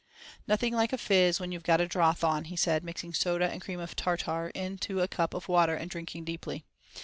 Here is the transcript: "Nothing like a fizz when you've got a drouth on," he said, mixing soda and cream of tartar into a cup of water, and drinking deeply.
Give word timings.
"Nothing 0.47 0.73
like 0.73 0.93
a 0.93 0.97
fizz 0.97 1.39
when 1.39 1.51
you've 1.51 1.61
got 1.61 1.79
a 1.79 1.85
drouth 1.87 2.23
on," 2.23 2.45
he 2.45 2.55
said, 2.55 2.83
mixing 2.83 3.13
soda 3.13 3.47
and 3.47 3.61
cream 3.61 3.79
of 3.79 3.95
tartar 3.95 4.47
into 4.55 4.99
a 4.99 5.07
cup 5.07 5.35
of 5.35 5.47
water, 5.47 5.75
and 5.75 5.91
drinking 5.91 6.25
deeply. 6.25 6.63